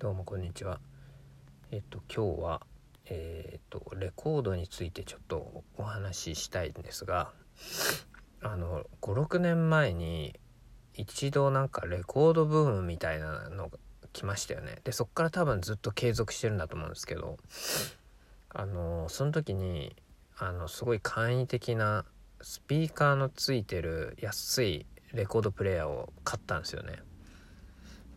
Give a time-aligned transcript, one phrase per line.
[0.00, 0.78] どうもこんにちは。
[1.72, 2.60] えっと今日は
[3.06, 7.32] えー、っとレコードについてちょっとお話ししたいんですが、
[8.40, 10.38] あの56年前に
[10.94, 13.78] 一度なんかレコードブームみたいなのが
[14.12, 14.76] 来ましたよね。
[14.84, 17.36] でそっから多分ずっと継続してるんだと思うんですけど、
[18.50, 19.96] あのその時に
[20.36, 22.04] あのすごい簡易的な
[22.40, 27.00] スピーカーのついてる安いレコードプレーヤーを買ったんですよね。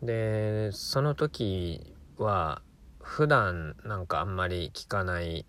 [0.02, 2.60] でその時は
[3.00, 5.46] 普段なんかあんまり聴かない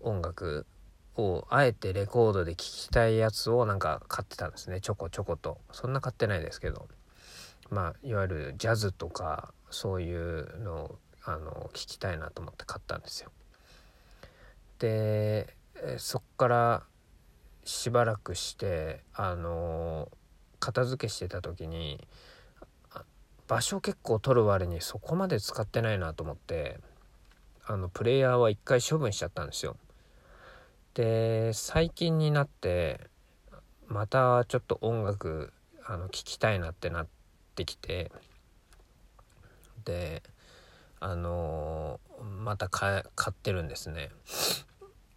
[0.00, 0.66] 音楽
[1.16, 4.80] をあえてレコードで聴きたいやつをなんか買ってたんですね。
[4.80, 5.58] ちょこちょこと。
[5.72, 6.86] そんな買ってないですけど。
[7.70, 13.30] まあいわゆるジャズとかそういうのをあの聞きたいなと思って買ったんですよ。
[14.78, 15.54] で
[15.98, 16.82] そっから
[17.64, 20.08] しばらくしてあの
[20.60, 22.06] 片付けしてた時に
[23.48, 26.78] 場所結構取る割にそこまで使ってないなと思って
[27.66, 29.76] あのプレイヤーは一回処分しちゃったんですよ。
[30.94, 33.00] で最近になって
[33.86, 35.52] またちょっと音楽
[35.84, 37.06] あの聴きたいなってなっ
[37.54, 38.12] てきて
[39.84, 40.22] で
[41.00, 42.00] あの
[42.42, 44.10] また買ってるんですね。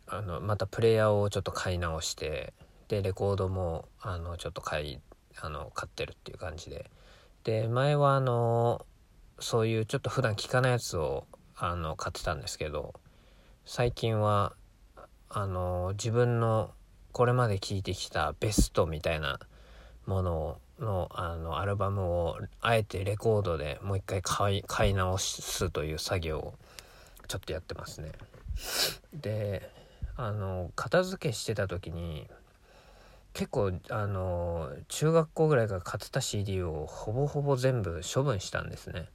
[0.07, 2.53] あのまたプレイヤーをちょっと買い直して
[2.87, 4.99] でレコードもあのちょっと買い
[5.41, 6.89] あの買ってるっていう感じで。
[7.43, 8.85] で前はあの
[9.39, 11.25] そういうちょっと普段聞かないやつを
[11.55, 12.93] あの買ってたんですけど
[13.65, 14.53] 最近は
[15.29, 16.71] あの自分の
[17.11, 19.39] これまで聴いてきたベストみたいな
[20.05, 26.53] もののあのアルバムをあえてレコードでもう一回買い買い直すという作業を
[27.27, 28.11] ちょっとやってますね。
[29.13, 29.69] で
[30.17, 32.27] あの片付けしてた時に
[33.33, 39.09] 結構あの中学校ぐらいから買ってた CD をほぼほぼ全部処分したんですね。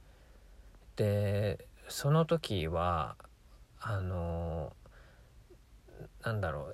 [0.95, 3.15] でその時は
[3.79, 4.73] あの
[6.23, 6.73] なんだろ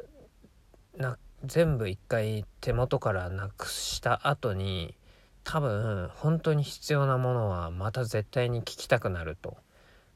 [0.98, 4.96] うな全部一回手元からなくした後に
[5.44, 9.58] 多分本当に必要なものはまた絶対に聞きたくなると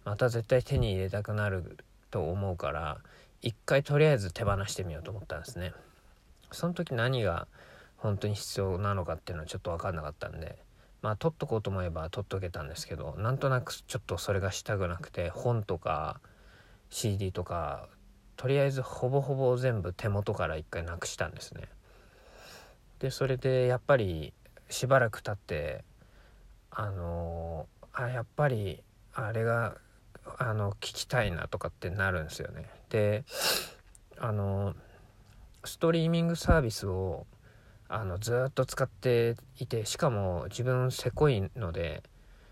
[0.05, 1.77] また絶対手に入れたくなる
[2.09, 2.99] と思うから
[3.41, 5.73] 一回とりあえず手放してみようと思ったんですね。
[6.51, 7.47] その時何が
[7.97, 10.57] 本当に必要なのかっていうのはちょっと分かんなかったんで
[11.01, 16.19] まあ取っとこうと思えば取っとけたんですけどなんとなくちょっとそれがしたくなくて本とか
[16.89, 17.87] CD とか
[18.35, 21.63] とりあえずほぼほぼ全部手元から一回なくしたんですね。
[22.99, 24.33] でそれでやっぱり
[24.69, 25.83] しばらく経って
[26.71, 28.83] あのあやっぱり
[29.13, 29.77] あれが
[30.37, 32.69] あの聞きたいなとかってなるんですよね。
[32.89, 33.23] で
[34.19, 34.75] あの
[35.67, 37.27] ストリーミングサービスを
[37.89, 42.03] あのずっと使っていてしかも自分せこいので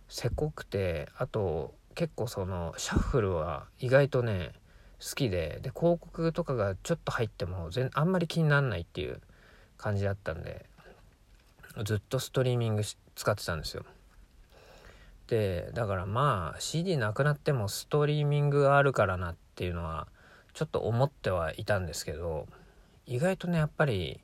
[0.07, 4.51] せこくてあと結構そのシャッフルは意外とね
[4.99, 9.21] 好きでで広告とかがちょっと入っても全あんまり気にならないっていう
[9.77, 10.65] 感じだったんで
[11.83, 12.83] ずっとストリーミング
[13.15, 13.83] 使ってたんですよ。
[15.27, 20.07] でだからまあ CD なくなってもストリーミングがあるからなっていうのは
[20.53, 22.47] ちょっと思ってはいたんですけど
[23.07, 24.19] 意外とねやっぱり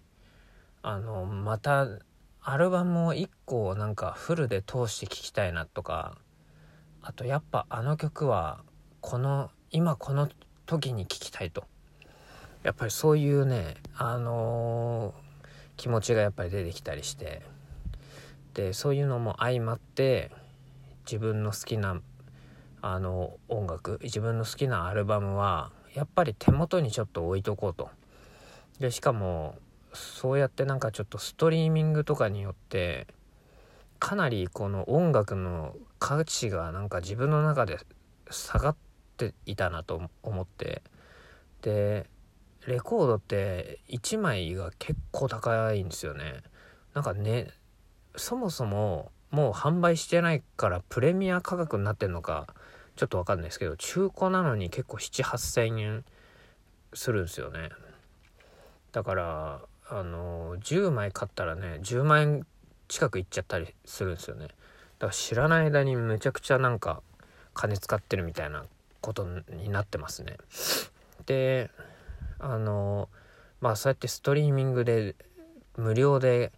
[0.81, 1.87] あのまた
[2.43, 6.17] アルバムを1個なんかフルで通して聴きたいなとか
[7.03, 8.61] あとやっぱあの曲は
[8.99, 10.29] この今この
[10.65, 11.65] 時に聴きたいと。
[12.63, 15.45] やっぱりそういうねあのー、
[15.77, 17.41] 気持ちがやっぱり出てきたりして
[18.53, 20.29] でそういうのも相まって
[21.05, 21.99] 自分の好きな
[22.83, 27.89] あの音楽自分の好きなアルバムはやっぱり手元にちょっと置いとこうと。
[28.81, 29.55] でしかも
[29.93, 33.05] そうやってなんかちょっとストリーミングとかによって
[33.99, 37.77] かなりこの音楽の価値がなんか自分の中で
[38.31, 38.75] 下がっ
[39.17, 40.81] ていたなと思って
[41.61, 42.09] で
[42.65, 46.41] レコードって1枚が結構高いんですよね。
[46.95, 47.49] なんかね
[48.15, 52.47] そもそももう販売してないからプレミア価格になってんのか
[52.95, 56.03] ちょっとわかんないですけど中古なのに結構7,8,000円
[56.93, 57.69] するんですよね。
[58.91, 62.47] だからあの10枚買ったらね10万円
[62.87, 64.47] 近くいっちゃったりするんですよね。
[64.47, 67.01] だから知らない間にめちゃくちゃなんか
[67.53, 68.65] 金使ってるみたいな
[69.01, 70.37] ことになってますね。
[71.25, 71.71] で
[72.39, 73.09] あの
[73.59, 75.15] まあそうやってストリーミングで
[75.77, 76.51] 無料で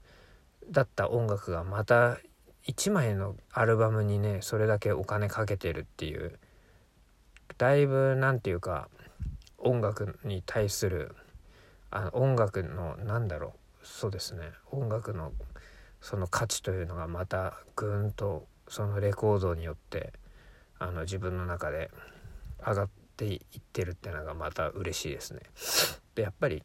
[0.69, 2.17] だった音楽がまた
[2.67, 6.39] 1枚のアルバムにねそれだけお金かけてるっていう
[7.57, 8.89] だいぶ何て言うか
[9.57, 11.15] 音楽に対する
[11.95, 13.53] あの音楽のなんだろ
[13.83, 14.41] うそうですね
[14.71, 15.31] 音楽の
[16.01, 20.11] その価値というのがまたぐんとそのレコードによって
[20.79, 21.91] あの自分の中で
[22.65, 23.39] 上がっていっ
[23.71, 25.41] てるっていうのがまた嬉しいですね。
[26.15, 26.63] でやっぱり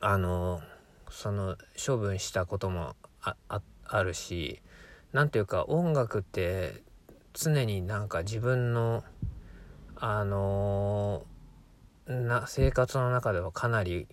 [0.00, 0.62] あの
[1.10, 1.56] その
[1.86, 4.62] 処分したこともあるし
[5.12, 6.82] 何ていうか音楽って
[7.34, 9.04] 常になんか自分の
[9.96, 11.26] あの
[12.06, 14.06] な生活の中ではかなり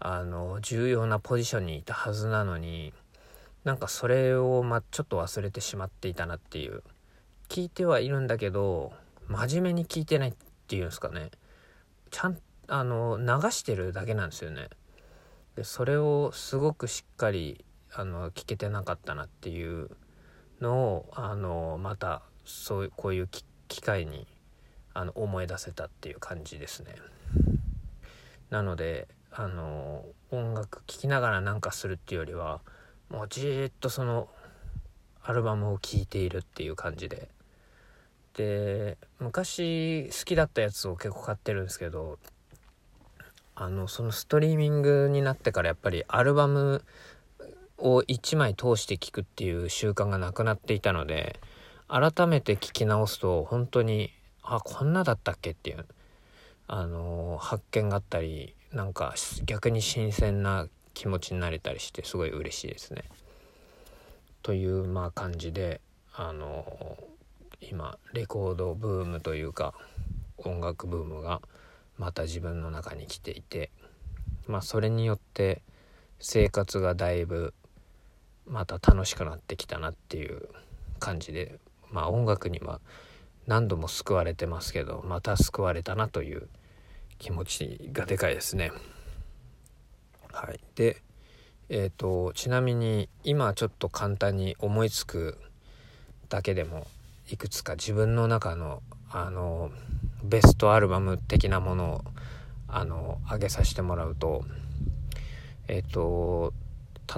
[0.00, 2.92] あの重要なポジションにいたはずなのに
[3.64, 6.82] なんかそれを、ま、ちょっと忘れてしまっていたなっていう。
[7.48, 8.92] 聞いてはいるんだけど
[9.26, 10.34] 真面目に聞いてないっ
[10.66, 11.30] ていうんですかね。
[12.10, 14.68] ちゃんあの流してるだけなんですよね。
[15.56, 19.90] でそれをすごくしっかりあの聞けてなかったなっていう
[20.60, 23.28] のをあのまたそうこういう
[23.68, 24.26] 機会に
[24.92, 26.94] あの思い出せたっていう感じですね。
[28.50, 32.60] なのであの音楽聴きながらなんかするっていうよりは
[33.10, 34.28] もうじーっとその
[35.22, 37.28] アルバムを聴いているっていう感じで。
[38.34, 42.20] で昔好きだったやつを結構買ってるんですけど
[43.56, 46.84] あのそのストリーミングになってからやっぱりアルバム
[47.78, 51.40] を1枚通して聴くっていう習慣がなくなっていたので
[51.88, 54.12] 改めて聴き直すと本当に
[54.42, 55.84] あこんなだったっけっていう。
[56.68, 63.04] あの発見があったりなんか逆に新鮮な気持ちになれたりしてすごい嬉しいですね。
[64.42, 65.80] というまあ感じで
[66.14, 66.98] あの
[67.60, 69.74] 今レコードブームというか
[70.36, 71.40] 音楽ブームが
[71.96, 73.70] また自分の中に来ていて
[74.46, 75.62] まあそれによって
[76.20, 77.54] 生活がだいぶ
[78.46, 80.48] また楽しくなってきたなっていう
[80.98, 81.58] 感じで
[81.90, 82.80] まあ音楽には
[83.48, 86.48] 何度も救われてますけどまた救われたなという
[87.18, 88.70] 気持ちがでかいですね。
[90.32, 91.02] はい、で
[91.70, 95.36] えーと、ちなみに今ちょっと簡単に思いつく
[96.30, 96.86] だけでも
[97.30, 99.70] いくつか自分の中のあの
[100.24, 102.04] ベストアルバム的なものを
[102.68, 104.44] あの上げさせてもらうと
[105.68, 106.54] えっ、ー、と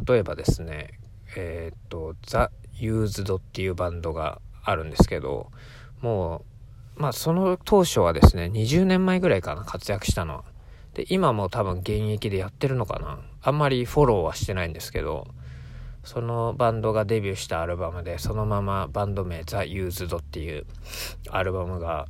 [0.04, 0.98] 例えばですね
[1.36, 5.50] えっ、ー、と The Used っていうバンドがあるんですけど
[6.00, 6.44] も
[6.96, 10.36] うまあその当初はですね20年前ぐらいかな活躍したの。
[10.36, 10.44] は
[10.94, 13.20] で今も多分現役でやってるのかな。
[13.42, 15.28] あんまりフォローはしてないんですけど
[16.04, 20.66] そのバンドがデビューしたアルバムでそのままバンド名「The Used っていう
[21.30, 22.06] アルバムが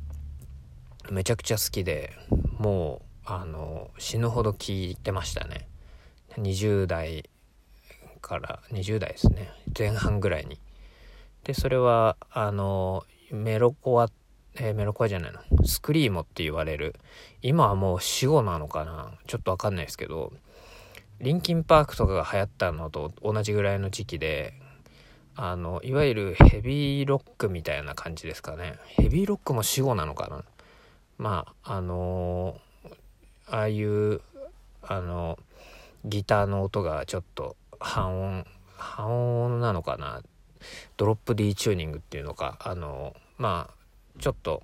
[1.09, 2.13] めちゃくちゃ好きで
[2.57, 5.67] もうあの死ぬほど聴いてましたね。
[6.37, 7.29] 20代
[8.21, 9.51] から20代ですね。
[9.77, 10.59] 前半ぐらいに。
[11.43, 14.09] でそれはあのメロコア
[14.55, 15.39] えー、メロコアじゃないの。
[15.65, 16.95] スクリーモって言われる。
[17.41, 19.13] 今はもう死後なのかな。
[19.27, 20.33] ちょっとわかんないですけど。
[21.21, 24.55] リンキンパークとかが流行ったのと同じぐらいの時期で
[25.35, 28.73] あのいわゆるヘビーロックみたいな感じですかね。
[28.87, 30.43] ヘビーロックも死後なのかな。
[31.17, 34.21] まああのー、ああいう
[34.81, 35.37] あの
[36.05, 38.45] ギターの音がちょっと半音
[38.75, 40.21] 半音なのかな。
[40.97, 42.57] ドロップ D チューニングっていうのか。
[42.61, 44.61] あのまあちょっと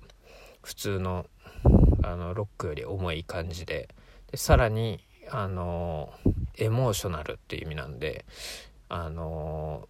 [0.62, 1.26] 普通の
[2.04, 3.88] あのロックより重い感じで
[4.30, 6.12] でさらにあの
[6.56, 8.24] エモーショナルっていう意味なんで
[8.88, 9.88] あの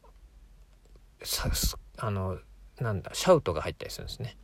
[1.23, 1.51] さ
[1.99, 2.39] あの
[2.81, 4.39] なんだシャウトが入ったりするんですね。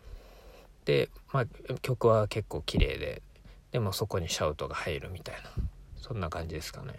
[0.85, 3.23] で、まあ、曲は結構綺麗で
[3.73, 5.51] でもそこにシャウトが入るみたいな
[5.97, 6.93] そんな感じですかね。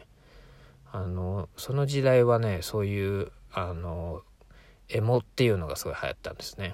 [0.92, 4.24] あのその時代はねそういうあの
[4.90, 6.74] エモっていうのがすごい流行ったんですね。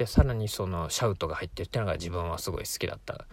[0.00, 3.26] でさらにそのシャウトが入ってるっていうのが自分はすごい好きだった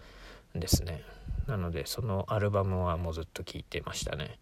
[0.54, 1.02] んですね。
[1.46, 4.38] なのでそのアルバムはもうずっと聴いてましたね。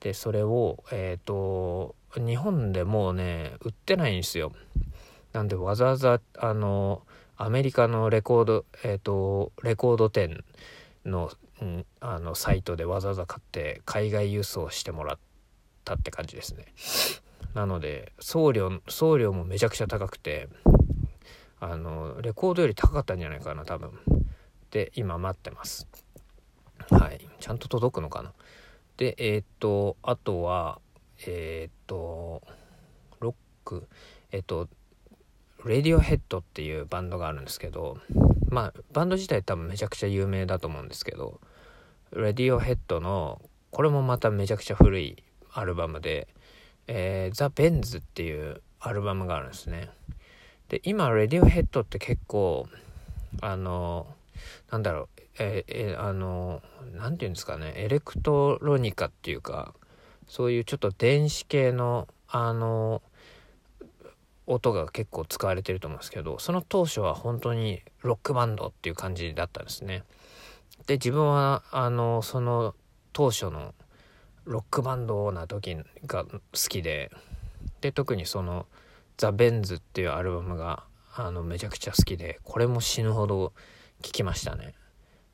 [0.00, 4.50] でそれをえっ、ー、と日本でもうね売ってないんですよ。
[5.32, 7.02] なんでわざわざあの
[7.36, 10.42] アメリカのレコードえっ、ー、とレコード店
[11.06, 11.30] の,、
[11.62, 15.18] うん、あのサイトでわざわざ買って海外輸送してもらっ
[15.84, 16.66] たって感じですね。
[17.54, 20.48] なので送料送料もめちゃくちゃ高くて
[21.60, 23.92] あのレコードより高かったんじゃないかな多分。
[24.70, 25.86] で今待ってます。
[26.90, 27.20] はい。
[27.40, 28.32] ちゃんと届くのかな。
[28.96, 30.80] でえー、っとあとは
[31.26, 32.42] えー、っと
[33.20, 33.34] ロッ
[33.64, 33.88] ク。
[34.30, 34.68] えー、っと
[35.64, 37.98] レディオヘッドっていうバンドがあるんですけど
[38.48, 41.40] まあバンド自体多分めちゃくちゃ有名だと思うんですけど
[42.14, 45.22] レディオヘッドのこれもまためちゃくちゃ古い
[45.52, 46.28] アルバムで、
[46.86, 49.90] えー、 The Bends っていうアルバムがあるんですね。
[50.68, 52.68] で今レディオヘッドって結構
[53.40, 54.06] あの
[54.70, 55.08] なんだろう
[55.38, 56.62] ええあの
[56.94, 59.74] 何て言うんですかねエレクトロニカっていうか
[60.26, 63.02] そういうちょっと電子系のあの
[64.46, 70.04] 音が結構使われてると思うんですけどその当初は本当にロックバンドっていう感じだったんですね。
[70.86, 72.74] で自分はあのその
[73.12, 73.74] 当初の
[74.44, 77.10] ロックバンドな時が好きで
[77.80, 80.84] で特にその「The Bends」っていうアルバムが
[81.14, 83.52] あのめちゃくちゃ好きでこれも死ぬほど
[84.00, 84.74] 聴きましたね。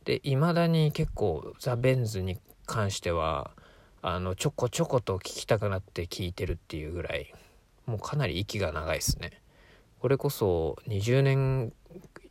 [0.05, 3.50] で未だに結構 The Bends に関しては
[4.03, 7.33] あのちょこちょこと聴きたくなって聴いてるっていうぐらい
[7.87, 9.41] もうかなり息が長いですね。
[10.00, 11.73] これこそ20年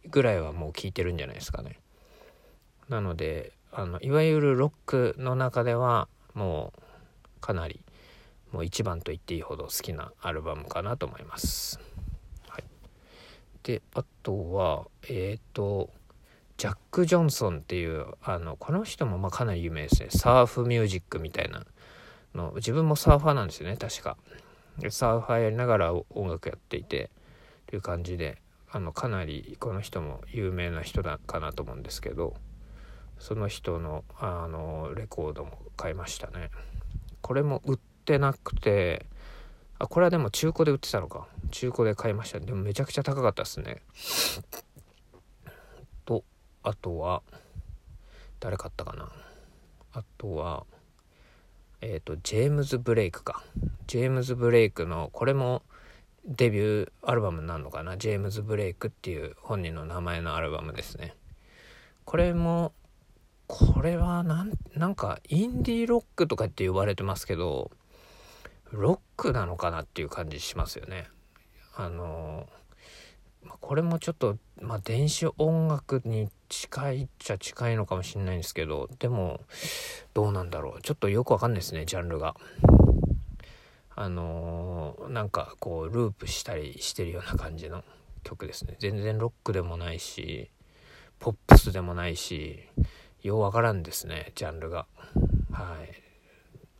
[0.10, 1.80] ぐらいはもう聴いてるんじゃないですかね。
[2.90, 7.84] なのであのいわゆるロックの中ではもうかなり
[8.54, 11.80] もう一番と言っていいほど好きなアルバムかなと思います。
[12.48, 12.64] はい、
[13.64, 15.90] であとはえっ、ー、と
[16.58, 21.66] ジャック・ジョンソンっていうあのこの人もまあかなり有名ですねサーフミュージックみたいな
[22.36, 24.18] の自分もサーファーなんですよね確か。
[24.78, 27.10] でサーファーやりながら音楽やっていて
[27.68, 28.38] という感じで
[28.72, 32.36] あのかなりこの人も有名な人だかなと思うんですけど
[33.20, 36.50] その人のあのレコードも買いましたね
[37.22, 39.06] これも売ってなくて
[39.80, 41.28] あこれはでも中古で売ってたのか。
[41.52, 43.82] 中古で買いましたでもめちゃくちゃ高かったですね。
[46.06, 46.24] と
[46.64, 47.22] あとは
[48.40, 49.10] 誰買ったかな。
[49.94, 50.66] あとは
[51.82, 53.42] えっ、ー、とジェームズ・ブレイクか。
[53.88, 55.64] ジェームズ・ブレイクのこれも
[56.26, 57.98] デビューアルバムになるのかな。
[57.98, 61.16] ジェームズ・ブレイクっていう本人の名前のアルバムですね。
[62.04, 62.74] これも
[63.48, 67.72] これはなんなんかインディーロックとかって呼ばれてますけど
[68.74, 71.08] ロックなのかなっていう感じしますよね。
[71.76, 72.48] あの
[73.62, 79.42] これもちょっと、まあ、電子音楽に近いっちゃ近いのかもしれないんですけどでも
[80.14, 82.36] どうなんだろうちょっとよくわかんないですねジャンルが。
[83.96, 87.84] あのー、なんかこうループしたりしてるような感じの
[88.24, 90.50] 曲ですね全然ロックでもないし
[91.20, 92.60] ポップスでもないし
[93.22, 94.88] ようわからんですねジャンルが
[95.52, 96.13] はい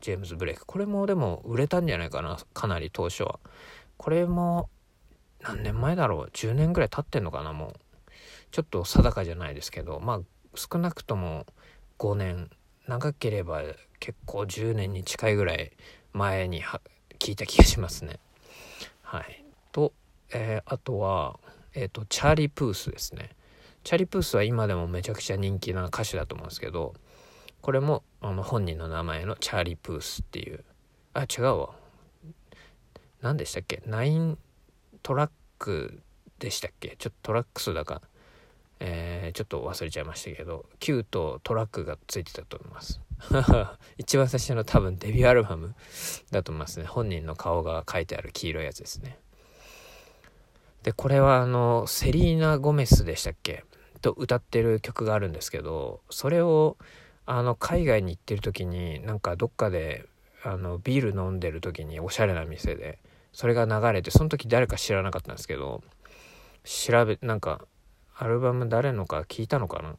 [0.04, 0.66] ジェームズ・ブレイク。
[0.66, 3.40] これもでも売れたんじゃないかなかなり当初は。
[3.96, 4.70] これも
[5.42, 7.74] 何年前だろう10年ぐらい経ってんのかなもう。
[8.52, 10.20] ちょっと定かじゃないですけどまあ
[10.56, 11.46] 少なくとも
[11.98, 12.50] 5年。
[12.86, 13.62] 長ければ
[14.02, 15.72] 結構10年に近いぐらい
[16.12, 16.62] 前に
[17.18, 18.20] 聞いた気がしますね。
[19.04, 19.46] はい。
[19.72, 19.94] と、
[20.34, 21.40] えー、あとは
[21.74, 23.30] えっ、ー、とチャーリー・プースですね。
[23.86, 26.94] チャーリープースは今でもめちゃくちゃ人気な歌手だと思うんですけど
[27.64, 30.66] これもあの本人の名前のチャーリー・プースっていう。
[31.14, 31.70] あ違うわ。
[33.22, 34.36] 何でしたっけ？9
[35.02, 36.02] トラック
[36.40, 36.98] でしたっけ？
[37.00, 38.02] ちょっとトラックスだか。
[38.82, 40.66] えー、ちょっと忘れちゃいましたけど。
[40.82, 43.00] 9とトラックがついてたと思います。
[43.98, 45.74] 一番最初の多分デビューアルバム
[46.32, 46.86] だと思いますね。
[46.86, 49.18] 本人の顔が書いてある黄色いやつですね。
[50.84, 53.64] でこれはあのセリーナ・ゴメスでしたっけ？
[54.02, 56.76] と歌ってる曲があるんですけどそれを
[57.26, 60.06] あの海外に行ってる時になんかどっかで
[60.44, 63.00] あのビール飲んでる時におしゃれな店で
[63.32, 65.82] それが流れてその時誰か知らなかったんですけど
[66.64, 67.62] 調べなんか
[68.18, 69.96] アルバム誰のか聞いたのかな？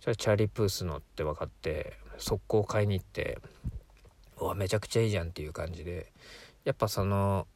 [0.00, 3.38] じゃあチャーリー・プースのって分かって速攻買いに行って
[4.38, 6.12] うわめちゃくちゃいいじゃんっていう感じで
[6.64, 7.46] やっぱその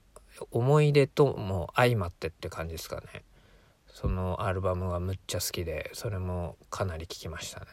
[0.51, 3.25] 思い出とも相まってって感じですかね。
[3.87, 7.67] そのアルバムがむっちゃ好きでそれもかなり聴きましたね。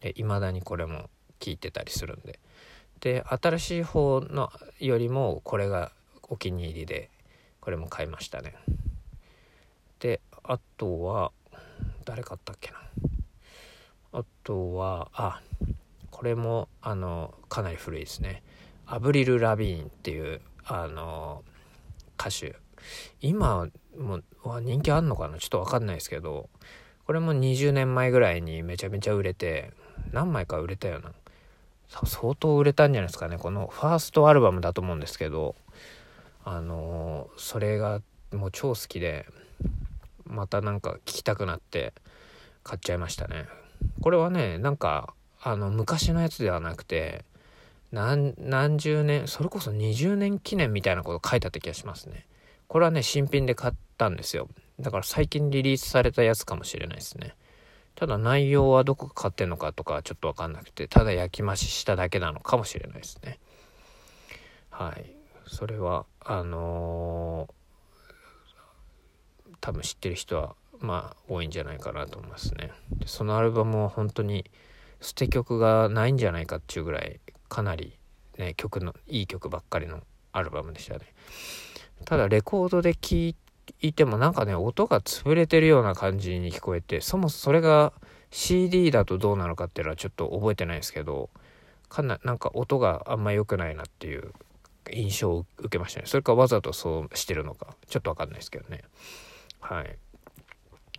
[0.00, 2.38] で未だにこれも聴いてたりするんで。
[3.00, 4.50] で新しい方の
[4.80, 5.92] よりもこれが
[6.24, 7.10] お気に入りで
[7.60, 8.54] これも買いましたね。
[10.00, 11.32] であとは
[12.04, 12.78] 誰買ったっけな。
[14.12, 15.40] あとはあ
[16.10, 18.42] これもあのかなり古いですね。
[18.86, 21.44] アブリル・ラビーンっていうあの
[22.18, 22.56] 歌手。
[23.20, 25.38] 今もは人気あんのかな？
[25.38, 26.48] ちょっと分かんないですけど。
[27.06, 29.72] これも20年前ぐらいにめちゃめちゃ売れて
[30.12, 31.12] 何枚か売れたよな。
[32.04, 33.38] 相当売れたんじゃないですかね。
[33.38, 35.54] このファーストアルバムだと思うんですけど
[36.44, 38.00] あのー、それが
[38.32, 39.26] もう超好きで
[40.24, 41.94] またなんか聴きたくなって
[42.62, 43.46] 買っちゃいましたね。
[44.02, 47.24] これはねなんかあの昔のやつではなくて
[47.90, 52.26] 何何十年それこそ20年記念みたいなこと書いてあった気がしますね。
[52.66, 54.48] これはね新品で買ったんですよ。
[54.78, 57.34] だから最近リリースされたやつかもしれないですね。
[57.98, 63.40] ただ内容はどこか買ってんのかとかちょっと分かんなくてただ焼き増ししただけなのかもしれないですね。
[64.70, 65.10] はい。
[65.48, 72.70] それはあのー、多分知ってる人はまあ多いんじゃないかなと思いますね。
[72.92, 74.48] でそのアルバムは本当に
[75.00, 77.98] 捨て曲がないんじゃないかっていうぐらいかなり
[78.36, 81.00] ね曲のいい曲ばっかりのアルバムでしたね。
[82.04, 83.36] ただレコードで聴い
[83.80, 87.92] いてもなんかね音が潰れてるような感じに聞こえてそもそもそれが
[88.30, 91.30] CD だとどうなのかっていうのはちょっと覚えてないですけど
[91.88, 94.32] かななんか音があんま良くないなっていう
[94.92, 96.06] 印象を受けましたね。
[96.06, 98.84] それかわざとそうしてるのかちょっとわかんないですけどね。
[99.60, 99.98] はい。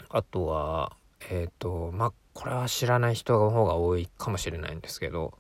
[0.09, 0.95] あとは
[1.29, 5.33] えっ、ー、とまあこれは知らない人の方が多いかもしれないんですけど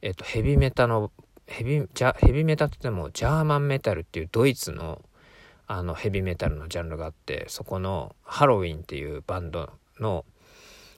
[0.00, 1.10] えっ、ー、とヘビメタの
[1.46, 5.02] ヘビじゃヘビメタって言ってもジャーマンメタルっていうドイツの
[5.66, 10.24] あのヘビーメタルのジャンルがあってそこのハロウィンっていうバンドの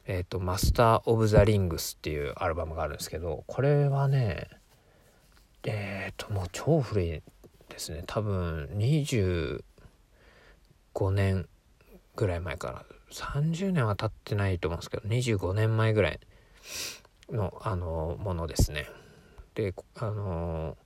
[0.06, 4.49] えっ、ー、とマスター・オブ・ザ・リングスっていうアルバムがあるんですけどこれはね
[5.64, 7.23] えっ、ー、ともう超古い
[7.68, 8.04] ですね。
[8.06, 9.62] 多分25
[11.12, 11.49] 年
[12.16, 16.21] ぐらい前から30年は経ってないと思うんですけど25年前ぐらい
[17.30, 18.87] のあのものですね。
[19.54, 20.76] であの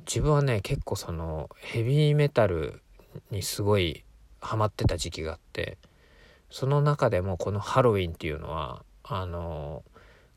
[0.00, 2.82] 自分はね結構そのヘビーメタル
[3.30, 4.04] にすごい
[4.40, 5.78] ハマってた時期があって
[6.50, 9.82] その中でもこのハロウィンっていうのはあの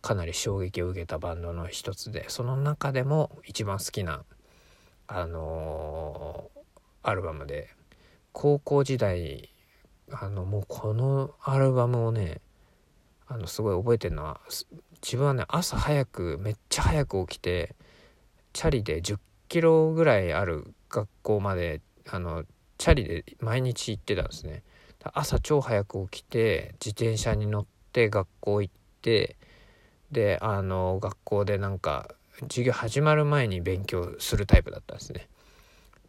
[0.02, 4.24] かなり衝撃を受けたバンドの一つでその中でも一番好きな
[5.08, 6.50] あの
[7.04, 7.70] アルバムで
[8.32, 9.50] 高校時代
[10.12, 12.42] あのもうこのアルバムをね
[13.28, 14.42] あのすごい覚えてるのは
[15.02, 17.76] 自分はね朝早くめっちゃ早く起きて
[18.54, 22.44] チャリで10キロぐらいある学校まであの
[22.82, 24.64] チャリで毎日行ってたんですね。
[25.14, 28.74] 朝超早く起きて自転車に乗って学校行っ
[29.04, 29.36] て
[30.12, 32.10] であの学校でなんか
[32.50, 35.30] 授業始まる前に勉強するタイプだったんですね。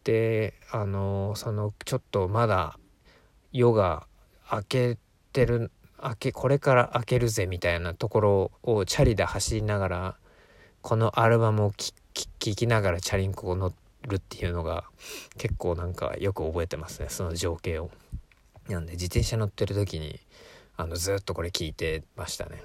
[0.03, 2.79] であのそのちょっとまだ
[3.51, 4.07] 夜が
[4.51, 4.97] 明け
[5.31, 5.69] てる
[6.03, 10.15] 明けこれから開けるぜみたいなところをチャリで走りながら
[10.81, 11.93] このアルバムを聴
[12.39, 13.71] きながらチャリンコを乗
[14.07, 14.83] るっていうのが
[15.37, 17.91] 結構なんかよく覚えてますねその情景を。
[18.69, 20.21] なんで自転車乗ってる時に
[20.77, 22.63] あのずっとこれ聞いてましたね。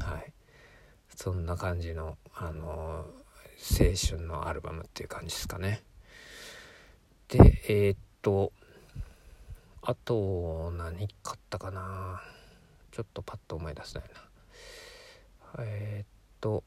[0.00, 0.32] はい。
[1.14, 3.06] そんな感じのあの
[3.58, 5.82] 青春のアルバムっていう感じですかね。
[7.28, 8.52] でえー、っと
[9.82, 12.20] あと何買ったかな
[12.90, 14.08] ちょっとパッと思い出せない
[15.58, 16.06] なえー、っ
[16.40, 16.64] と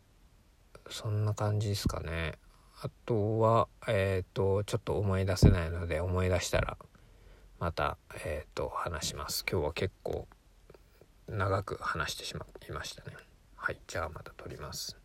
[0.90, 2.34] そんな感じですかね
[2.82, 6.78] あとはえー、っとちょっと思い出せないので思い出したら
[7.60, 9.46] またえっと話します。
[9.50, 10.28] 今日は結構
[11.28, 13.18] 長く話してしまいましたね。
[13.56, 14.99] はいじゃあまた撮ります。